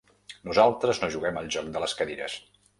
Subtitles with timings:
[0.49, 2.43] Nosaltres no juguem al joc de les cadires.